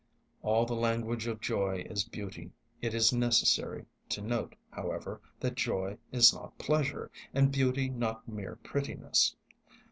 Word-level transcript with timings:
All 0.41 0.65
the 0.65 0.73
language 0.73 1.27
of 1.27 1.39
joy 1.39 1.85
is 1.87 2.03
beauty. 2.09 2.51
It 2.81 2.95
is 2.95 3.13
necessary 3.13 3.85
to 4.09 4.19
note, 4.21 4.55
however, 4.71 5.21
that 5.39 5.53
joy 5.53 5.99
is 6.11 6.33
not 6.33 6.57
pleasure, 6.57 7.11
and 7.35 7.51
beauty 7.51 7.87
not 7.87 8.27
mere 8.27 8.55
prettiness. 8.55 9.35